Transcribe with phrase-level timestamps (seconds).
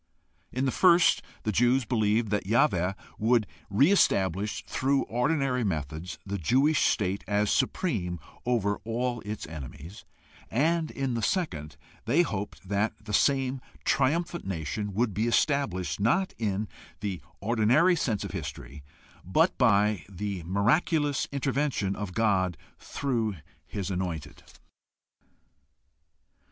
[0.51, 6.39] In the first the Jews believed that Yahweh would re establish through ordinary methods the
[6.39, 10.03] Jewish state as supreme over all its enemies;
[10.49, 16.33] and in the second they hoped that the same triumphant nation would be established, not
[16.39, 16.67] in
[17.01, 18.83] the ordinary course of history,
[19.23, 23.35] but by the miraculous intervention of God through
[23.67, 24.41] his Anointed.